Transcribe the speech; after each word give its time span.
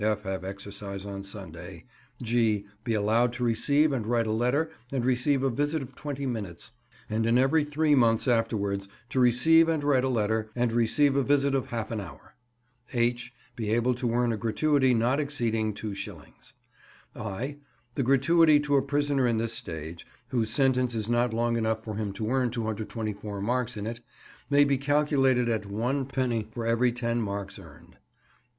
(f) 0.03 0.23
Have 0.23 0.43
exercise 0.43 1.05
on 1.05 1.21
Sunday. 1.21 1.85
(g) 2.23 2.65
Be 2.83 2.95
allowed 2.95 3.33
to 3.33 3.43
receive 3.43 3.91
and 3.93 4.03
write 4.03 4.25
a 4.25 4.31
letter 4.31 4.71
and 4.91 5.05
receive 5.05 5.43
a 5.43 5.49
visit 5.51 5.83
of 5.83 5.93
twenty 5.93 6.25
minutes; 6.25 6.71
and 7.07 7.23
in 7.27 7.37
every 7.37 7.63
three 7.63 7.93
months 7.93 8.27
afterwards 8.27 8.87
to 9.09 9.19
receive 9.19 9.69
and 9.69 9.83
write 9.83 10.03
a 10.03 10.09
letter, 10.09 10.49
and 10.55 10.71
receive 10.73 11.15
a 11.15 11.21
visit 11.21 11.53
of 11.53 11.67
half 11.67 11.91
an 11.91 12.01
hour. 12.01 12.33
(h) 12.91 13.31
Be 13.55 13.69
able 13.69 13.93
to 13.93 14.11
earn 14.11 14.33
a 14.33 14.37
gratuity 14.37 14.95
not 14.95 15.19
exceeding 15.19 15.71
2s. 15.71 16.53
(i) 17.15 17.57
The 17.93 18.01
gratuity 18.01 18.59
to 18.61 18.77
a 18.77 18.81
prisoner 18.81 19.27
in 19.27 19.37
this 19.37 19.53
stage, 19.53 20.07
whose 20.29 20.49
sentence 20.49 20.95
is 20.95 21.11
not 21.11 21.31
long 21.31 21.57
enough 21.57 21.83
for 21.83 21.93
him 21.97 22.11
to 22.13 22.31
earn 22.31 22.49
224 22.49 23.39
marks 23.39 23.77
in 23.77 23.85
it, 23.85 23.99
may 24.49 24.63
be 24.63 24.79
calculated 24.79 25.47
at 25.47 25.61
1d. 25.69 26.51
for 26.51 26.65
every 26.65 26.91
10 26.91 27.21
marks 27.21 27.59
earned. 27.59 27.97